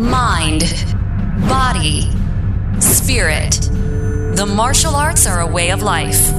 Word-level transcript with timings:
Mind, 0.00 0.62
body, 1.46 2.10
spirit. 2.80 3.60
The 4.34 4.50
martial 4.50 4.96
arts 4.96 5.26
are 5.26 5.40
a 5.40 5.46
way 5.46 5.72
of 5.72 5.82
life. 5.82 6.30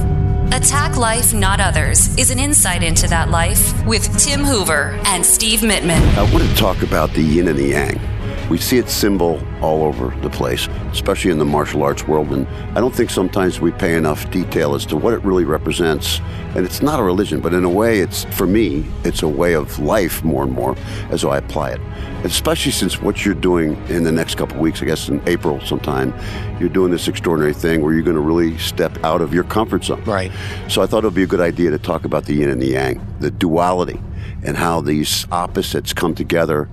Attack 0.52 0.96
Life, 0.96 1.32
Not 1.32 1.60
Others 1.60 2.18
is 2.18 2.32
an 2.32 2.40
insight 2.40 2.82
into 2.82 3.06
that 3.06 3.30
life 3.30 3.86
with 3.86 4.18
Tim 4.18 4.40
Hoover 4.40 5.00
and 5.04 5.24
Steve 5.24 5.60
Mittman. 5.60 6.00
I 6.18 6.22
want 6.32 6.42
to 6.42 6.56
talk 6.56 6.82
about 6.82 7.12
the 7.12 7.22
yin 7.22 7.46
and 7.46 7.56
the 7.56 7.68
yang. 7.68 8.11
We 8.50 8.58
see 8.58 8.78
its 8.78 8.92
symbol 8.92 9.42
all 9.62 9.82
over 9.84 10.14
the 10.20 10.28
place, 10.28 10.68
especially 10.90 11.30
in 11.30 11.38
the 11.38 11.44
martial 11.44 11.82
arts 11.82 12.06
world. 12.06 12.32
And 12.32 12.46
I 12.76 12.80
don't 12.80 12.94
think 12.94 13.10
sometimes 13.10 13.60
we 13.60 13.70
pay 13.72 13.94
enough 13.94 14.30
detail 14.30 14.74
as 14.74 14.84
to 14.86 14.96
what 14.96 15.14
it 15.14 15.24
really 15.24 15.44
represents. 15.44 16.20
And 16.54 16.66
it's 16.66 16.82
not 16.82 17.00
a 17.00 17.02
religion, 17.02 17.40
but 17.40 17.54
in 17.54 17.64
a 17.64 17.70
way, 17.70 18.00
it's 18.00 18.24
for 18.24 18.46
me, 18.46 18.84
it's 19.04 19.22
a 19.22 19.28
way 19.28 19.54
of 19.54 19.78
life 19.78 20.22
more 20.22 20.42
and 20.42 20.52
more 20.52 20.76
as 21.10 21.24
I 21.24 21.38
apply 21.38 21.70
it. 21.70 21.80
Especially 22.24 22.72
since 22.72 23.00
what 23.00 23.24
you're 23.24 23.34
doing 23.34 23.74
in 23.88 24.04
the 24.04 24.12
next 24.12 24.36
couple 24.36 24.60
weeks, 24.60 24.82
I 24.82 24.84
guess 24.84 25.08
in 25.08 25.22
April 25.26 25.60
sometime, 25.62 26.12
you're 26.60 26.68
doing 26.68 26.90
this 26.90 27.08
extraordinary 27.08 27.54
thing 27.54 27.82
where 27.82 27.94
you're 27.94 28.02
going 28.02 28.16
to 28.16 28.22
really 28.22 28.58
step 28.58 29.02
out 29.02 29.22
of 29.22 29.32
your 29.32 29.44
comfort 29.44 29.84
zone. 29.84 30.04
Right. 30.04 30.30
So 30.68 30.82
I 30.82 30.86
thought 30.86 31.04
it 31.04 31.06
would 31.06 31.14
be 31.14 31.22
a 31.22 31.26
good 31.26 31.40
idea 31.40 31.70
to 31.70 31.78
talk 31.78 32.04
about 32.04 32.26
the 32.26 32.34
yin 32.34 32.50
and 32.50 32.60
the 32.60 32.68
yang, 32.68 33.04
the 33.18 33.30
duality, 33.30 34.00
and 34.44 34.56
how 34.56 34.80
these 34.80 35.26
opposites 35.32 35.92
come 35.92 36.14
together 36.14 36.68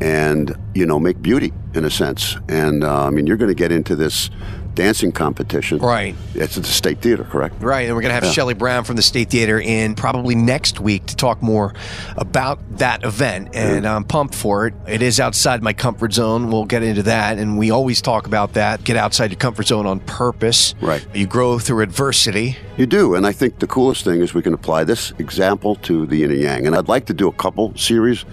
and 0.00 0.54
you 0.74 0.86
know 0.86 0.98
make 0.98 1.20
beauty 1.22 1.52
in 1.74 1.84
a 1.84 1.90
sense. 1.90 2.36
And 2.48 2.84
uh, 2.84 3.06
I 3.06 3.10
mean, 3.10 3.26
you're 3.26 3.36
going 3.36 3.50
to 3.50 3.54
get 3.54 3.72
into 3.72 3.96
this 3.96 4.30
dancing 4.76 5.10
competition, 5.10 5.78
Right. 5.78 6.14
It's 6.34 6.56
at 6.58 6.62
the 6.62 6.68
State 6.68 7.00
Theater, 7.00 7.24
correct? 7.24 7.60
Right, 7.60 7.86
and 7.86 7.96
we're 7.96 8.02
going 8.02 8.10
to 8.10 8.14
have 8.14 8.24
Yeah. 8.24 8.30
Shelley 8.32 8.52
Brown 8.52 8.84
from 8.84 8.96
the 8.96 9.02
State 9.02 9.30
Theater 9.30 9.58
in 9.58 9.94
probably 9.94 10.34
next 10.34 10.78
week 10.80 11.06
to 11.06 11.16
talk 11.16 11.42
more 11.42 11.72
about 12.18 12.60
that 12.76 13.02
event, 13.02 13.48
and 13.54 13.86
I'm 13.86 14.04
pumped 14.04 14.34
for 14.34 14.66
it. 14.66 14.74
It 14.86 15.00
is 15.00 15.18
outside 15.18 15.62
my 15.62 15.72
comfort 15.72 16.12
zone. 16.12 16.50
We'll 16.50 16.66
get 16.66 16.82
into 16.82 17.02
that, 17.04 17.38
and 17.38 17.56
we 17.56 17.70
always 17.70 18.02
talk 18.02 18.26
about 18.26 18.52
that. 18.52 18.84
Get 18.84 18.98
outside 18.98 19.30
your 19.30 19.38
comfort 19.38 19.66
zone 19.66 19.86
on 19.86 20.00
purpose. 20.00 20.74
Right. 20.82 21.04
You 21.14 21.26
grow 21.26 21.58
through 21.58 21.80
adversity. 21.80 22.58
You 22.76 22.84
do, 22.84 23.14
and 23.14 23.26
I 23.26 23.32
think 23.32 23.60
the 23.60 23.66
coolest 23.66 24.04
thing 24.04 24.20
is 24.20 24.34
we 24.34 24.42
can 24.42 24.52
apply 24.52 24.84
this 24.84 25.10
example 25.18 25.76
to 25.76 26.04
the 26.04 26.16
yin 26.16 26.30
and 26.30 26.40
yang. 26.40 26.66
And 26.66 26.76
I'd 26.76 26.88
like 26.88 27.06
to 27.06 27.14
do 27.14 27.28
a 27.28 27.32
couple 27.32 27.74
series 27.76 28.26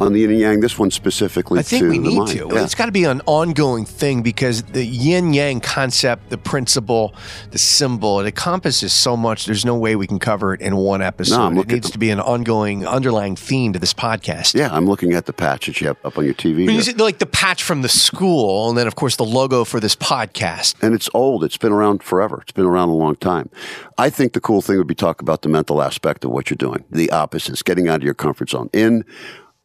on 0.00 0.12
the 0.12 0.20
yin 0.20 0.30
and 0.30 0.40
yang. 0.40 0.60
This 0.60 0.78
one 0.78 0.90
specifically 0.90 1.60
I 1.60 1.62
think 1.62 1.84
we 1.84 1.98
the 1.98 2.08
need 2.08 2.18
mind. 2.18 2.30
to. 2.30 2.48
Yeah. 2.52 2.64
It's 2.64 2.74
got 2.74 2.86
to 2.86 2.92
be 2.92 3.04
an 3.04 3.20
ongoing 3.26 3.84
thing 3.84 4.22
because 4.22 4.62
the 4.62 4.84
yin 4.84 5.32
yang 5.34 5.60
concept, 5.60 6.30
the 6.30 6.38
principle, 6.38 7.14
the 7.50 7.58
symbol, 7.58 8.20
it 8.20 8.26
encompasses 8.26 8.92
so 8.92 9.16
much. 9.16 9.46
There's 9.46 9.64
no 9.64 9.76
way 9.76 9.96
we 9.96 10.06
can 10.06 10.18
cover 10.18 10.54
it 10.54 10.60
in 10.60 10.76
one 10.76 11.02
episode. 11.02 11.40
I'm 11.40 11.58
it 11.58 11.68
needs 11.68 11.90
to 11.90 11.98
be 11.98 12.10
an 12.10 12.20
ongoing, 12.20 12.86
underlying 12.86 13.36
theme 13.36 13.72
to 13.72 13.78
this 13.78 13.94
podcast. 13.94 14.54
yeah, 14.54 14.72
I'm 14.72 14.86
looking 14.86 15.12
at 15.12 15.26
the 15.26 15.32
patch 15.32 15.66
that 15.66 15.80
you 15.80 15.86
have 15.88 15.96
up 16.04 16.18
on 16.18 16.24
your 16.24 16.34
TV. 16.34 16.52
I 16.52 16.56
mean, 16.56 16.68
here. 16.70 16.78
is 16.80 16.88
it 16.88 16.98
like 16.98 17.18
the 17.18 17.26
patch 17.26 17.62
from 17.62 17.82
the 17.82 17.88
school, 17.88 18.68
and 18.68 18.78
then 18.78 18.86
of 18.86 18.94
course 18.96 19.16
the 19.16 19.24
logo 19.24 19.64
for 19.64 19.80
this 19.80 19.96
podcast. 19.96 20.74
and 20.82 20.94
it's 20.94 21.08
old. 21.14 21.44
It's 21.44 21.56
been 21.56 21.72
around 21.72 22.02
forever. 22.02 22.40
It's 22.42 22.52
been 22.52 22.66
around 22.66 22.88
a 22.88 22.94
long 22.94 23.16
time. 23.16 23.50
I 23.98 24.10
think 24.10 24.32
the 24.32 24.40
cool 24.40 24.62
thing 24.62 24.78
would 24.78 24.86
be 24.86 24.94
talk 24.94 25.20
about 25.20 25.42
the 25.42 25.48
mental 25.48 25.82
aspect 25.82 26.24
of 26.24 26.30
what 26.30 26.50
you're 26.50 26.56
doing, 26.56 26.84
the 26.90 27.10
opposites, 27.10 27.62
getting 27.62 27.88
out 27.88 27.96
of 27.96 28.02
your 28.02 28.14
comfort 28.14 28.50
zone. 28.50 28.68
In 28.72 29.04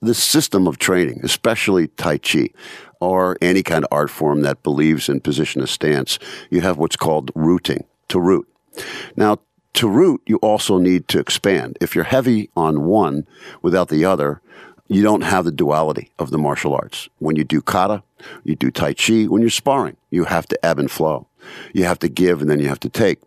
the 0.02 0.14
system 0.14 0.68
of 0.68 0.78
training, 0.78 1.22
especially 1.24 1.88
Tai 1.88 2.18
Chi 2.20 2.50
or 3.00 3.38
any 3.42 3.64
kind 3.64 3.84
of 3.84 3.90
art 3.92 4.10
form 4.10 4.42
that 4.42 4.64
believes 4.64 5.10
in 5.10 5.20
position 5.20 5.62
of 5.62 5.70
stance, 5.70 6.18
you 6.50 6.62
have 6.62 6.78
what's 6.78 6.96
called 6.96 7.32
rooting, 7.36 7.86
to 8.08 8.20
root. 8.20 8.48
Now, 9.16 9.38
to 9.74 9.88
root, 9.88 10.22
you 10.26 10.38
also 10.38 10.80
need 10.80 11.08
to 11.10 11.20
expand. 11.20 11.78
If 11.80 11.94
you're 11.94 12.04
heavy 12.04 12.50
on 12.56 12.86
one 12.86 13.28
without 13.62 13.90
the 13.90 14.06
other, 14.06 14.42
you 14.88 15.04
don't 15.04 15.22
have 15.22 15.46
the 15.46 15.52
duality 15.52 16.12
of 16.18 16.32
the 16.32 16.38
martial 16.38 16.74
arts. 16.74 17.10
When 17.20 17.36
you 17.36 17.44
do 17.44 17.62
kata, 17.62 18.02
you 18.44 18.56
do 18.56 18.72
tai 18.72 18.94
chi, 18.94 19.26
when 19.26 19.42
you're 19.42 19.52
sparring, 19.52 19.98
you 20.10 20.24
have 20.24 20.48
to 20.48 20.66
ebb 20.66 20.80
and 20.80 20.90
flow. 20.90 21.28
You 21.74 21.84
have 21.84 22.00
to 22.00 22.10
give 22.10 22.42
and 22.42 22.50
then 22.50 22.60
you 22.60 22.68
have 22.68 22.80
to 22.82 22.90
take. 22.90 23.20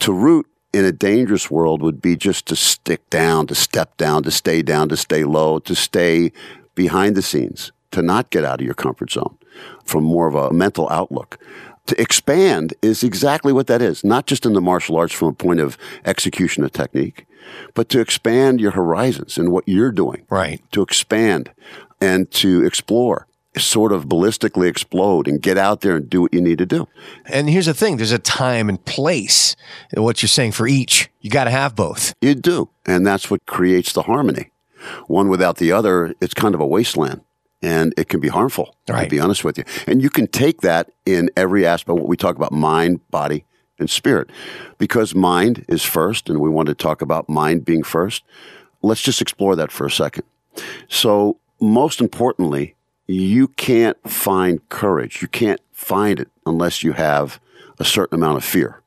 To 0.00 0.12
root 0.12 0.46
in 0.72 0.84
a 0.84 0.92
dangerous 0.92 1.50
world 1.50 1.82
would 1.82 2.00
be 2.00 2.16
just 2.16 2.46
to 2.46 2.56
stick 2.56 3.08
down, 3.10 3.46
to 3.46 3.54
step 3.54 3.96
down, 3.96 4.22
to 4.22 4.30
stay 4.30 4.62
down, 4.62 4.88
to 4.88 4.96
stay 4.96 5.24
low, 5.24 5.58
to 5.60 5.74
stay 5.74 6.32
behind 6.74 7.14
the 7.14 7.22
scenes, 7.22 7.72
to 7.90 8.02
not 8.02 8.30
get 8.30 8.44
out 8.44 8.60
of 8.60 8.64
your 8.64 8.74
comfort 8.74 9.10
zone 9.10 9.36
from 9.84 10.04
more 10.04 10.26
of 10.26 10.34
a 10.34 10.52
mental 10.52 10.88
outlook. 10.90 11.38
To 11.86 12.00
expand 12.00 12.74
is 12.80 13.02
exactly 13.02 13.52
what 13.52 13.66
that 13.66 13.82
is, 13.82 14.04
not 14.04 14.26
just 14.26 14.46
in 14.46 14.52
the 14.52 14.60
martial 14.60 14.96
arts 14.96 15.12
from 15.12 15.28
a 15.28 15.32
point 15.34 15.60
of 15.60 15.76
execution 16.04 16.64
of 16.64 16.72
technique, 16.72 17.26
but 17.74 17.88
to 17.90 18.00
expand 18.00 18.60
your 18.60 18.70
horizons 18.70 19.36
and 19.36 19.50
what 19.50 19.68
you're 19.68 19.92
doing. 19.92 20.24
Right. 20.30 20.62
To 20.72 20.82
expand 20.82 21.50
and 22.00 22.30
to 22.32 22.64
explore, 22.64 23.26
sort 23.58 23.92
of 23.92 24.06
ballistically 24.06 24.66
explode 24.68 25.28
and 25.28 25.40
get 25.42 25.58
out 25.58 25.82
there 25.82 25.96
and 25.96 26.08
do 26.08 26.22
what 26.22 26.32
you 26.34 26.40
need 26.40 26.58
to 26.58 26.66
do. 26.66 26.88
And 27.26 27.48
here's 27.50 27.66
the 27.66 27.74
thing: 27.74 27.96
there's 27.98 28.12
a 28.12 28.18
time 28.18 28.68
and 28.68 28.82
place. 28.84 29.56
What 29.94 30.22
you're 30.22 30.28
saying 30.28 30.52
for 30.52 30.66
each, 30.66 31.10
you 31.20 31.30
got 31.30 31.44
to 31.44 31.50
have 31.50 31.76
both. 31.76 32.14
You 32.20 32.34
do. 32.34 32.70
And 32.86 33.06
that's 33.06 33.30
what 33.30 33.44
creates 33.46 33.92
the 33.92 34.02
harmony. 34.02 34.50
One 35.06 35.28
without 35.28 35.58
the 35.58 35.70
other, 35.72 36.14
it's 36.20 36.34
kind 36.34 36.54
of 36.54 36.60
a 36.60 36.66
wasteland 36.66 37.20
and 37.62 37.94
it 37.96 38.08
can 38.08 38.18
be 38.18 38.26
harmful, 38.28 38.74
to 38.86 38.92
Right. 38.92 39.08
be 39.08 39.20
honest 39.20 39.44
with 39.44 39.56
you. 39.56 39.62
And 39.86 40.02
you 40.02 40.10
can 40.10 40.26
take 40.26 40.62
that 40.62 40.90
in 41.06 41.30
every 41.36 41.64
aspect, 41.64 41.96
what 41.96 42.08
we 42.08 42.16
talk 42.16 42.34
about 42.34 42.50
mind, 42.50 43.08
body, 43.12 43.44
and 43.78 43.88
spirit. 43.88 44.30
Because 44.78 45.14
mind 45.14 45.64
is 45.68 45.84
first, 45.84 46.28
and 46.28 46.40
we 46.40 46.50
want 46.50 46.66
to 46.68 46.74
talk 46.74 47.00
about 47.02 47.28
mind 47.28 47.64
being 47.64 47.84
first, 47.84 48.24
let's 48.82 49.00
just 49.00 49.22
explore 49.22 49.54
that 49.54 49.70
for 49.70 49.86
a 49.86 49.90
second. 49.92 50.24
So, 50.88 51.38
most 51.60 52.00
importantly, 52.00 52.74
you 53.06 53.48
can't 53.48 53.98
find 54.08 54.66
courage. 54.68 55.22
You 55.22 55.28
can't 55.28 55.60
find 55.72 56.20
it 56.20 56.28
unless 56.46 56.82
you 56.82 56.92
have 56.92 57.40
a 57.78 57.84
certain 57.84 58.14
amount 58.14 58.38
of 58.38 58.44
fear 58.44 58.82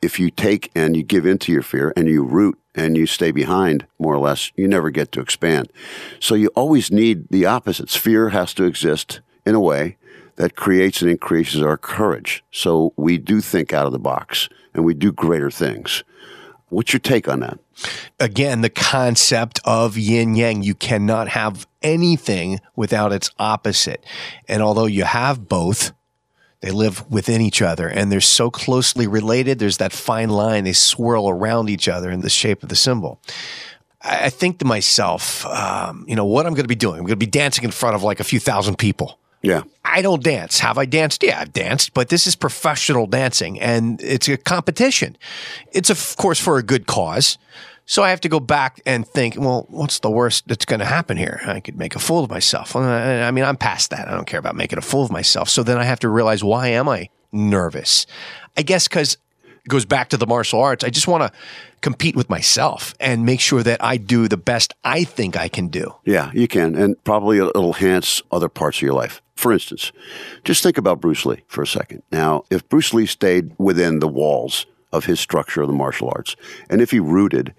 if 0.00 0.18
you 0.18 0.30
take 0.30 0.70
and 0.74 0.96
you 0.96 1.02
give 1.02 1.26
into 1.26 1.52
your 1.52 1.62
fear 1.62 1.92
and 1.96 2.08
you 2.08 2.22
root 2.22 2.58
and 2.74 2.96
you 2.96 3.06
stay 3.06 3.30
behind 3.30 3.86
more 3.98 4.14
or 4.14 4.18
less, 4.18 4.52
you 4.56 4.68
never 4.68 4.90
get 4.90 5.10
to 5.12 5.20
expand. 5.20 5.70
So 6.20 6.34
you 6.34 6.48
always 6.54 6.90
need 6.90 7.28
the 7.28 7.46
opposites. 7.46 7.96
Fear 7.96 8.30
has 8.30 8.54
to 8.54 8.64
exist 8.64 9.20
in 9.44 9.54
a 9.54 9.60
way 9.60 9.96
that 10.36 10.54
creates 10.54 11.02
and 11.02 11.10
increases 11.10 11.62
our 11.62 11.76
courage. 11.76 12.44
So 12.52 12.92
we 12.96 13.18
do 13.18 13.40
think 13.40 13.72
out 13.72 13.86
of 13.86 13.92
the 13.92 13.98
box 13.98 14.48
and 14.72 14.84
we 14.84 14.94
do 14.94 15.10
greater 15.10 15.50
things. 15.50 16.04
What's 16.70 16.92
your 16.92 17.00
take 17.00 17.28
on 17.28 17.40
that? 17.40 17.58
Again, 18.20 18.60
the 18.60 18.70
concept 18.70 19.60
of 19.64 19.96
yin 19.96 20.34
yang. 20.34 20.62
You 20.62 20.74
cannot 20.74 21.28
have 21.28 21.66
anything 21.82 22.60
without 22.76 23.12
its 23.12 23.30
opposite. 23.38 24.04
And 24.48 24.62
although 24.62 24.86
you 24.86 25.04
have 25.04 25.48
both, 25.48 25.92
they 26.60 26.70
live 26.70 27.08
within 27.10 27.40
each 27.40 27.62
other 27.62 27.88
and 27.88 28.10
they're 28.10 28.20
so 28.20 28.50
closely 28.50 29.06
related. 29.06 29.58
There's 29.58 29.76
that 29.78 29.92
fine 29.92 30.28
line. 30.28 30.64
They 30.64 30.72
swirl 30.72 31.28
around 31.28 31.70
each 31.70 31.88
other 31.88 32.10
in 32.10 32.20
the 32.20 32.30
shape 32.30 32.62
of 32.62 32.68
the 32.68 32.76
symbol. 32.76 33.20
I 34.02 34.30
think 34.30 34.58
to 34.58 34.64
myself, 34.64 35.44
um, 35.46 36.04
you 36.08 36.16
know, 36.16 36.24
what 36.24 36.46
I'm 36.46 36.54
going 36.54 36.64
to 36.64 36.68
be 36.68 36.74
doing. 36.74 36.98
I'm 36.98 37.04
going 37.04 37.10
to 37.10 37.16
be 37.16 37.26
dancing 37.26 37.64
in 37.64 37.70
front 37.70 37.96
of 37.96 38.02
like 38.02 38.20
a 38.20 38.24
few 38.24 38.40
thousand 38.40 38.76
people. 38.76 39.18
Yeah. 39.42 39.62
I 39.84 40.02
don't 40.02 40.22
dance. 40.22 40.58
Have 40.60 40.78
I 40.78 40.84
danced? 40.84 41.22
Yeah, 41.22 41.40
I've 41.40 41.52
danced, 41.52 41.94
but 41.94 42.08
this 42.08 42.26
is 42.26 42.36
professional 42.36 43.06
dancing 43.06 43.60
and 43.60 44.00
it's 44.02 44.28
a 44.28 44.36
competition. 44.36 45.16
It's 45.72 45.90
of 45.90 46.16
course 46.16 46.40
for 46.40 46.58
a 46.58 46.62
good 46.62 46.86
cause. 46.86 47.38
So 47.86 48.02
I 48.02 48.10
have 48.10 48.20
to 48.20 48.28
go 48.28 48.38
back 48.38 48.82
and 48.84 49.06
think, 49.08 49.36
well, 49.38 49.66
what's 49.70 50.00
the 50.00 50.10
worst 50.10 50.46
that's 50.46 50.66
going 50.66 50.80
to 50.80 50.86
happen 50.86 51.16
here? 51.16 51.40
I 51.46 51.60
could 51.60 51.78
make 51.78 51.96
a 51.96 51.98
fool 51.98 52.22
of 52.22 52.28
myself. 52.28 52.76
I 52.76 53.30
mean, 53.30 53.44
I'm 53.44 53.56
past 53.56 53.88
that. 53.90 54.08
I 54.08 54.14
don't 54.14 54.26
care 54.26 54.40
about 54.40 54.56
making 54.56 54.78
a 54.78 54.82
fool 54.82 55.04
of 55.04 55.10
myself. 55.10 55.48
So 55.48 55.62
then 55.62 55.78
I 55.78 55.84
have 55.84 56.00
to 56.00 56.08
realize 56.10 56.44
why 56.44 56.68
am 56.68 56.86
I 56.86 57.08
nervous? 57.32 58.06
I 58.58 58.62
guess 58.62 58.88
because 58.88 59.16
goes 59.68 59.84
back 59.84 60.08
to 60.10 60.16
the 60.16 60.26
martial 60.26 60.60
arts. 60.60 60.84
I 60.84 60.90
just 60.90 61.08
want 61.08 61.22
to 61.22 61.38
compete 61.80 62.16
with 62.16 62.28
myself 62.28 62.94
and 62.98 63.24
make 63.24 63.40
sure 63.40 63.62
that 63.62 63.82
I 63.82 63.96
do 63.96 64.28
the 64.28 64.36
best 64.36 64.74
I 64.82 65.04
think 65.04 65.36
I 65.36 65.48
can 65.48 65.68
do. 65.68 65.94
Yeah, 66.04 66.30
you 66.34 66.48
can. 66.48 66.74
And 66.74 67.02
probably 67.04 67.38
it'll 67.38 67.68
enhance 67.68 68.22
other 68.32 68.48
parts 68.48 68.78
of 68.78 68.82
your 68.82 68.94
life. 68.94 69.22
For 69.36 69.52
instance, 69.52 69.92
just 70.42 70.62
think 70.62 70.78
about 70.78 71.00
Bruce 71.00 71.24
Lee 71.24 71.42
for 71.46 71.62
a 71.62 71.66
second. 71.66 72.02
Now, 72.10 72.42
if 72.50 72.68
Bruce 72.68 72.92
Lee 72.92 73.06
stayed 73.06 73.52
within 73.58 74.00
the 74.00 74.08
walls 74.08 74.66
of 74.92 75.04
his 75.04 75.20
structure 75.20 75.62
of 75.62 75.68
the 75.68 75.74
martial 75.74 76.08
arts, 76.08 76.34
and 76.68 76.80
if 76.80 76.90
he 76.90 76.98
rooted 76.98 77.54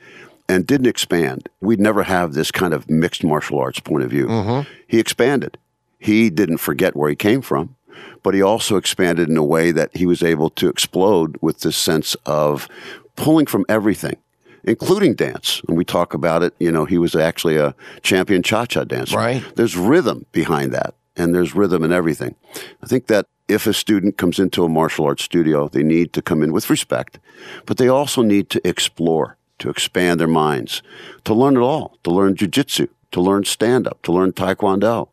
and 0.49 0.67
didn't 0.67 0.87
expand, 0.87 1.47
we'd 1.61 1.79
never 1.79 2.03
have 2.03 2.33
this 2.33 2.51
kind 2.51 2.73
of 2.73 2.89
mixed 2.89 3.23
martial 3.23 3.59
arts 3.59 3.79
point 3.79 4.03
of 4.03 4.09
view. 4.09 4.27
Mm-hmm. 4.27 4.69
He 4.87 4.99
expanded. 4.99 5.57
He 5.99 6.29
didn't 6.29 6.57
forget 6.57 6.95
where 6.95 7.09
he 7.09 7.15
came 7.15 7.41
from, 7.41 7.75
but 8.23 8.33
he 8.33 8.41
also 8.41 8.75
expanded 8.75 9.29
in 9.29 9.37
a 9.37 9.43
way 9.43 9.71
that 9.71 9.95
he 9.95 10.05
was 10.05 10.23
able 10.23 10.49
to 10.51 10.69
explode 10.69 11.37
with 11.41 11.59
this 11.59 11.77
sense 11.77 12.15
of 12.25 12.67
pulling 13.15 13.45
from 13.45 13.65
everything 13.69 14.17
including 14.63 15.13
dance. 15.13 15.61
And 15.67 15.77
we 15.77 15.85
talk 15.85 16.13
about 16.13 16.43
it, 16.43 16.53
you 16.59 16.71
know, 16.71 16.85
he 16.85 16.97
was 16.97 17.15
actually 17.15 17.57
a 17.57 17.75
champion 18.01 18.43
cha 18.43 18.65
cha 18.65 18.83
dancer. 18.83 19.17
Right. 19.17 19.43
There's 19.55 19.77
rhythm 19.77 20.25
behind 20.31 20.73
that, 20.73 20.95
and 21.15 21.33
there's 21.33 21.55
rhythm 21.55 21.83
in 21.83 21.91
everything. 21.91 22.35
I 22.83 22.87
think 22.87 23.07
that 23.07 23.25
if 23.47 23.65
a 23.65 23.73
student 23.73 24.17
comes 24.17 24.39
into 24.39 24.63
a 24.63 24.69
martial 24.69 25.05
arts 25.05 25.23
studio, 25.23 25.67
they 25.67 25.83
need 25.83 26.13
to 26.13 26.21
come 26.21 26.43
in 26.43 26.53
with 26.53 26.69
respect, 26.69 27.19
but 27.65 27.77
they 27.77 27.87
also 27.87 28.21
need 28.21 28.49
to 28.51 28.67
explore, 28.67 29.37
to 29.57 29.69
expand 29.69 30.19
their 30.19 30.27
minds, 30.27 30.83
to 31.25 31.33
learn 31.33 31.57
it 31.57 31.61
all, 31.61 31.97
to 32.03 32.11
learn 32.11 32.35
jujitsu, 32.35 32.87
to 33.11 33.21
learn 33.21 33.43
stand 33.43 33.87
up, 33.87 34.01
to 34.03 34.11
learn 34.11 34.31
taekwondo, 34.31 35.09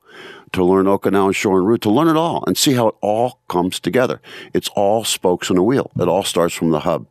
to 0.52 0.64
learn 0.64 0.86
Okinawan 0.86 1.32
Shorin 1.32 1.66
Ryu, 1.66 1.78
to 1.78 1.90
learn 1.90 2.08
it 2.08 2.16
all 2.16 2.44
and 2.46 2.56
see 2.56 2.72
how 2.74 2.88
it 2.88 2.94
all 3.00 3.40
comes 3.48 3.80
together. 3.80 4.20
It's 4.54 4.68
all 4.76 5.04
spokes 5.04 5.50
in 5.50 5.56
a 5.56 5.62
wheel. 5.62 5.90
It 5.98 6.08
all 6.08 6.24
starts 6.24 6.54
from 6.54 6.70
the 6.70 6.80
hub. 6.80 7.06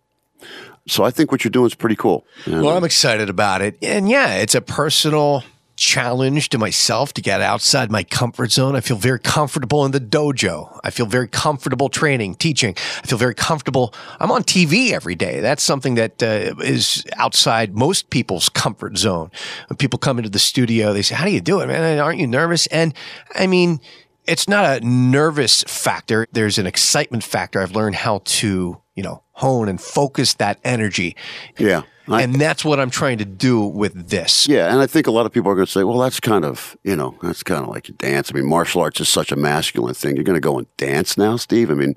So 0.88 1.04
I 1.04 1.12
think 1.12 1.32
what 1.32 1.44
you're 1.44 1.52
doing 1.52 1.66
is 1.66 1.76
pretty 1.76 1.96
cool. 1.96 2.26
And 2.46 2.62
Well, 2.62 2.78
I'm 2.78 2.84
excited 2.84 3.30
about 3.30 3.62
it. 3.62 3.78
And 3.82 4.08
yeah, 4.08 4.36
it's 4.36 4.54
a 4.56 4.62
personal 4.62 5.44
challenge 5.76 6.50
to 6.50 6.58
myself 6.58 7.14
to 7.14 7.22
get 7.22 7.42
outside 7.42 7.92
my 7.92 8.04
comfort 8.04 8.52
zone. 8.52 8.76
I 8.76 8.82
feel 8.82 8.98
very 8.98 9.20
comfortable 9.20 9.86
in 9.86 9.92
the 9.92 10.00
dojo. 10.00 10.80
I 10.84 10.90
feel 10.90 11.06
very 11.06 11.28
comfortable 11.28 11.90
training, 11.90 12.36
teaching. 12.36 12.76
I 13.04 13.08
feel 13.08 13.18
very 13.18 13.36
comfortable. 13.36 13.94
I'm 14.20 14.32
on 14.32 14.44
TV 14.44 14.92
every 14.92 15.16
day. 15.16 15.40
That's 15.40 15.64
something 15.64 15.96
that 15.96 16.24
uh, 16.24 16.56
is 16.64 17.06
outside 17.18 17.76
most 17.76 18.10
people's 18.10 18.50
comfort 18.50 18.98
zone. 18.98 19.32
When 19.68 19.78
people 19.78 20.00
come 20.00 20.18
into 20.18 20.30
the 20.30 20.40
studio, 20.40 20.94
they 20.94 21.02
say, 21.02 21.16
How 21.16 21.26
do 21.26 21.32
you 21.32 21.42
do 21.42 21.60
it, 21.60 21.68
man? 21.68 22.00
Aren't 22.00 22.20
you 22.20 22.28
nervous? 22.28 22.68
And 22.68 22.94
I 23.34 23.48
mean, 23.48 23.80
it's 24.28 24.48
not 24.48 24.66
a 24.82 24.86
nervous 24.86 25.64
factor. 25.64 26.28
There's 26.32 26.58
an 26.58 26.68
excitement 26.68 27.24
factor. 27.24 27.62
I've 27.62 27.76
learned 27.76 27.96
how 27.96 28.22
to, 28.26 28.82
you 28.96 29.04
know, 29.04 29.24
hone 29.34 29.68
and 29.70 29.80
focus 29.82 30.34
that 30.36 30.60
energy. 30.64 31.16
yeah. 31.58 31.84
I- 32.08 32.22
and 32.22 32.36
that's 32.36 32.64
what 32.64 32.80
I'm 32.80 32.92
trying 32.92 33.18
to 33.18 33.26
do 33.26 33.62
with 33.62 34.10
this. 34.10 34.48
Yeah, 34.48 34.72
and 34.72 34.80
I 34.80 34.86
think 34.86 35.08
a 35.08 35.12
lot 35.12 35.26
of 35.26 35.32
people 35.32 35.50
are 35.52 35.56
going 35.56 35.66
to 35.66 35.72
say, 35.72 35.84
"Well, 35.84 35.98
that's 35.98 36.20
kind 36.20 36.46
of 36.46 36.78
you 36.84 36.96
know, 36.96 37.18
that's 37.24 37.42
kind 37.42 37.64
of 37.64 37.70
like 37.70 37.90
a 37.90 37.94
dance." 37.94 38.30
I 38.32 38.36
mean, 38.38 38.46
martial 38.48 38.82
arts 38.82 39.00
is 39.02 39.10
such 39.10 39.32
a 39.32 39.36
masculine 39.36 39.96
thing. 39.96 40.16
You're 40.16 40.24
going 40.24 40.36
to 40.36 40.40
go 40.40 40.60
and 40.60 40.68
dance 40.78 41.18
now, 41.18 41.36
Steve? 41.36 41.72
I 41.72 41.74
mean, 41.74 41.96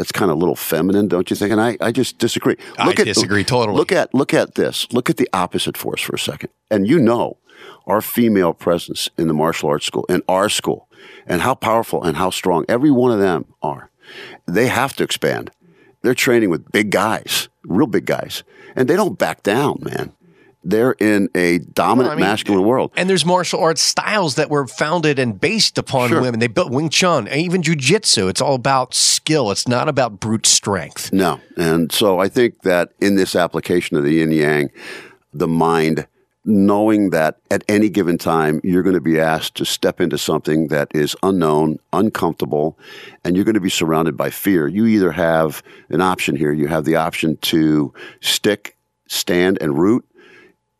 that's 0.00 0.12
kind 0.12 0.30
of 0.30 0.38
a 0.38 0.40
little 0.40 0.56
feminine, 0.56 1.08
don't 1.08 1.28
you 1.28 1.36
think? 1.36 1.52
And 1.52 1.60
I, 1.60 1.76
I 1.78 1.92
just 1.92 2.16
disagree. 2.16 2.56
I 2.78 2.86
disagree 3.04 3.44
totally. 3.44 3.76
Look 3.76 3.92
at 3.92 4.14
look 4.14 4.32
at 4.32 4.54
this. 4.54 4.90
Look 4.94 5.10
at 5.10 5.18
the 5.18 5.28
opposite 5.34 5.76
force 5.76 6.00
for 6.00 6.14
a 6.14 6.18
second, 6.18 6.48
and 6.70 6.88
you 6.88 6.98
know 6.98 7.36
our 7.86 8.00
female 8.00 8.54
presence 8.54 9.10
in 9.18 9.28
the 9.28 9.34
martial 9.34 9.68
arts 9.68 9.84
school, 9.84 10.06
in 10.08 10.22
our 10.26 10.48
school, 10.48 10.88
and 11.26 11.42
how 11.42 11.54
powerful 11.54 12.02
and 12.02 12.16
how 12.16 12.30
strong 12.30 12.64
every 12.66 12.90
one 12.90 13.12
of 13.12 13.18
them 13.18 13.44
are. 13.62 13.90
They 14.46 14.68
have 14.68 14.94
to 14.96 15.04
expand. 15.04 15.50
They're 16.00 16.14
training 16.14 16.48
with 16.48 16.72
big 16.72 16.90
guys, 16.90 17.50
real 17.64 17.86
big 17.86 18.06
guys, 18.06 18.42
and 18.74 18.88
they 18.88 18.96
don't 18.96 19.18
back 19.18 19.42
down, 19.42 19.80
man. 19.82 20.14
They're 20.62 20.92
in 20.92 21.30
a 21.34 21.58
dominant 21.58 22.12
I 22.12 22.16
mean, 22.16 22.24
masculine 22.26 22.64
world. 22.64 22.92
And 22.96 23.08
there's 23.08 23.24
martial 23.24 23.60
arts 23.60 23.80
styles 23.80 24.34
that 24.34 24.50
were 24.50 24.66
founded 24.66 25.18
and 25.18 25.40
based 25.40 25.78
upon 25.78 26.10
Sure. 26.10 26.20
women. 26.20 26.38
They 26.38 26.48
built 26.48 26.70
Wing 26.70 26.90
Chun, 26.90 27.26
and 27.28 27.40
even 27.40 27.62
Jiu-Jitsu. 27.62 28.28
It's 28.28 28.42
all 28.42 28.54
about 28.54 28.92
skill. 28.94 29.50
It's 29.50 29.66
not 29.66 29.88
about 29.88 30.20
brute 30.20 30.46
strength. 30.46 31.12
No. 31.12 31.40
And 31.56 31.90
so 31.90 32.18
I 32.18 32.28
think 32.28 32.62
that 32.62 32.90
in 33.00 33.16
this 33.16 33.34
application 33.34 33.96
of 33.96 34.04
the 34.04 34.12
yin 34.14 34.32
yang, 34.32 34.70
the 35.32 35.48
mind, 35.48 36.06
knowing 36.44 37.10
that 37.10 37.36
at 37.50 37.62
any 37.68 37.88
given 37.88 38.18
time 38.18 38.60
you're 38.64 38.82
going 38.82 38.94
to 38.94 39.00
be 39.00 39.20
asked 39.20 39.54
to 39.54 39.64
step 39.64 40.00
into 40.00 40.18
something 40.18 40.68
that 40.68 40.88
is 40.94 41.14
unknown, 41.22 41.78
uncomfortable, 41.92 42.78
and 43.24 43.36
you're 43.36 43.44
going 43.44 43.54
to 43.54 43.60
be 43.60 43.70
surrounded 43.70 44.16
by 44.16 44.28
fear, 44.30 44.66
you 44.66 44.86
either 44.86 45.12
have 45.12 45.62
an 45.88 46.00
option 46.00 46.36
here. 46.36 46.52
You 46.52 46.66
have 46.66 46.84
the 46.84 46.96
option 46.96 47.36
to 47.42 47.92
stick, 48.20 48.76
stand, 49.06 49.58
and 49.60 49.78
root, 49.78 50.04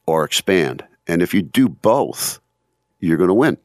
or 0.07 0.25
expand. 0.25 0.85
And 1.07 1.23
if 1.23 1.35
you 1.35 1.43
do 1.43 1.69
both, 1.69 2.41
you're 3.01 3.17
going 3.17 3.29
to 3.29 3.35
win. 3.35 3.59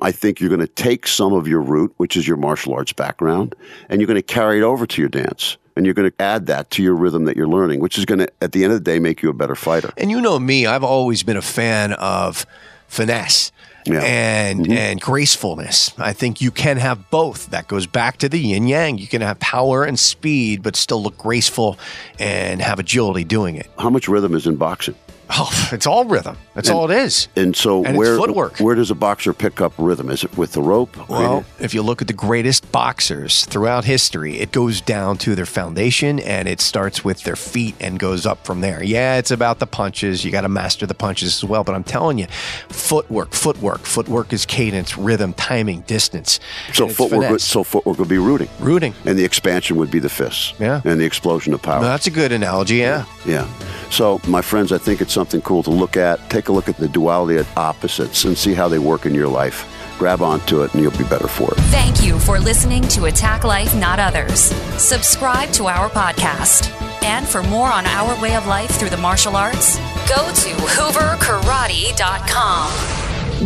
I 0.00 0.12
think 0.12 0.40
you're 0.40 0.48
going 0.48 0.60
to 0.60 0.66
take 0.66 1.06
some 1.06 1.32
of 1.32 1.46
your 1.46 1.60
root, 1.60 1.92
which 1.98 2.16
is 2.16 2.26
your 2.26 2.36
martial 2.36 2.72
arts 2.72 2.92
background, 2.92 3.54
and 3.88 4.00
you're 4.00 4.06
going 4.06 4.16
to 4.16 4.22
carry 4.22 4.58
it 4.58 4.62
over 4.62 4.86
to 4.86 5.02
your 5.02 5.10
dance. 5.10 5.56
And 5.76 5.86
you're 5.86 5.94
going 5.94 6.10
to 6.10 6.22
add 6.22 6.46
that 6.46 6.70
to 6.72 6.82
your 6.82 6.94
rhythm 6.94 7.24
that 7.24 7.36
you're 7.36 7.48
learning, 7.48 7.80
which 7.80 7.96
is 7.96 8.04
going 8.04 8.18
to, 8.18 8.28
at 8.42 8.52
the 8.52 8.64
end 8.64 8.72
of 8.72 8.78
the 8.78 8.84
day, 8.84 8.98
make 8.98 9.22
you 9.22 9.30
a 9.30 9.32
better 9.32 9.54
fighter. 9.54 9.92
And 9.96 10.10
you 10.10 10.20
know 10.20 10.38
me, 10.38 10.66
I've 10.66 10.84
always 10.84 11.22
been 11.22 11.36
a 11.36 11.42
fan 11.42 11.92
of 11.94 12.44
finesse. 12.88 13.52
Yeah. 13.86 14.02
And 14.02 14.60
mm-hmm. 14.60 14.72
and 14.72 15.00
gracefulness. 15.00 15.94
I 15.96 16.12
think 16.12 16.42
you 16.42 16.50
can 16.50 16.76
have 16.76 17.08
both. 17.08 17.46
That 17.46 17.66
goes 17.66 17.86
back 17.86 18.18
to 18.18 18.28
the 18.28 18.38
yin 18.38 18.68
yang. 18.68 18.98
You 18.98 19.06
can 19.06 19.22
have 19.22 19.40
power 19.40 19.84
and 19.84 19.98
speed, 19.98 20.62
but 20.62 20.76
still 20.76 21.02
look 21.02 21.16
graceful 21.16 21.78
and 22.18 22.60
have 22.60 22.78
agility 22.78 23.24
doing 23.24 23.56
it. 23.56 23.70
How 23.78 23.88
much 23.88 24.06
rhythm 24.06 24.34
is 24.34 24.46
in 24.46 24.56
boxing? 24.56 24.94
Oh, 25.32 25.68
it's 25.72 25.86
all 25.86 26.04
rhythm. 26.06 26.36
That's 26.54 26.68
all 26.70 26.90
it 26.90 26.96
is. 26.96 27.28
And 27.36 27.54
so, 27.54 27.84
And 27.84 27.96
where 27.96 28.16
footwork. 28.16 28.58
where 28.58 28.74
does 28.74 28.90
a 28.90 28.94
boxer 28.94 29.32
pick 29.32 29.60
up 29.60 29.72
rhythm? 29.78 30.10
Is 30.10 30.24
it 30.24 30.36
with 30.36 30.52
the 30.52 30.60
rope? 30.62 30.96
Well, 31.08 31.44
if 31.60 31.72
you 31.72 31.82
look 31.82 32.00
at 32.02 32.08
the 32.08 32.12
greatest 32.14 32.70
boxers 32.72 33.44
throughout 33.46 33.84
history, 33.84 34.38
it 34.40 34.50
goes 34.52 34.80
down 34.80 35.18
to 35.18 35.34
their 35.36 35.46
foundation 35.46 36.18
and 36.20 36.48
it 36.48 36.60
starts 36.60 37.04
with 37.04 37.22
their 37.22 37.36
feet 37.36 37.74
and 37.80 37.98
goes 37.98 38.26
up 38.26 38.44
from 38.44 38.60
there. 38.60 38.82
Yeah, 38.82 39.16
it's 39.18 39.30
about 39.30 39.60
the 39.60 39.66
punches. 39.66 40.24
You 40.24 40.30
got 40.32 40.40
to 40.42 40.48
master 40.48 40.84
the 40.86 40.94
punches 40.94 41.36
as 41.36 41.44
well. 41.48 41.62
But 41.64 41.74
I'm 41.76 41.84
telling 41.84 42.18
you, 42.18 42.26
footwork, 42.68 43.32
footwork, 43.32 43.80
footwork 43.80 44.32
is 44.32 44.44
cadence, 44.46 44.96
rhythm, 44.98 45.32
timing, 45.34 45.82
distance. 45.82 46.40
so 46.72 46.88
footwork. 46.88 47.22
Finesse. 47.26 47.44
so 47.44 47.62
footwork 47.64 47.98
would 47.98 48.08
be 48.08 48.18
rooting, 48.18 48.48
Rooting. 48.58 48.94
and 49.04 49.18
the 49.18 49.24
expansion 49.24 49.76
would 49.76 49.90
be 49.90 49.98
the 49.98 50.08
fists. 50.08 50.54
Yeah. 50.58 50.80
and 50.84 51.00
the 51.00 51.04
explosion 51.04 51.54
of 51.54 51.62
power. 51.62 51.80
No, 51.82 51.88
that's 51.88 52.06
a 52.06 52.10
good 52.10 52.32
analogy. 52.32 52.76
Yeah. 52.76 53.04
Yeah. 53.26 53.46
So, 53.90 54.20
my 54.26 54.40
friends, 54.42 54.72
I 54.72 54.78
think 54.78 55.00
it's 55.00 55.16
something 55.20 55.42
cool 55.42 55.62
to 55.62 55.70
look 55.70 55.98
at. 55.98 56.18
Take 56.30 56.48
a 56.48 56.52
look 56.52 56.70
at 56.70 56.78
the 56.78 56.88
duality 56.88 57.36
of 57.36 57.46
opposites 57.58 58.24
and 58.24 58.38
see 58.38 58.54
how 58.54 58.68
they 58.68 58.78
work 58.78 59.04
in 59.04 59.14
your 59.14 59.28
life. 59.28 59.66
Grab 59.98 60.22
onto 60.22 60.62
it, 60.62 60.72
and 60.72 60.82
you'll 60.82 60.92
be 60.92 61.04
better 61.04 61.28
for 61.28 61.52
it. 61.52 61.58
Thank 61.64 62.02
you 62.02 62.18
for 62.18 62.40
listening 62.40 62.80
to 62.88 63.04
Attack 63.04 63.44
Life 63.44 63.76
Not 63.76 63.98
Others. 63.98 64.40
Subscribe 64.80 65.50
to 65.50 65.66
our 65.66 65.90
podcast. 65.90 66.70
And 67.02 67.28
for 67.28 67.42
more 67.42 67.70
on 67.70 67.84
our 67.84 68.18
way 68.22 68.34
of 68.34 68.46
life 68.46 68.70
through 68.70 68.88
the 68.88 68.96
martial 68.96 69.36
arts, 69.36 69.76
go 70.08 70.16
to 70.16 70.48
hooverkarate.com. 70.76 72.70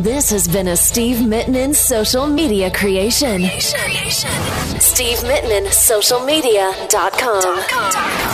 This 0.00 0.30
has 0.30 0.46
been 0.46 0.68
a 0.68 0.76
Steve 0.76 1.16
Mittenen 1.18 1.74
social 1.74 2.28
media 2.28 2.70
creation. 2.70 3.42
Steve 4.80 5.18
Mittenen, 5.24 5.66
socialmedia.com. 5.66 8.33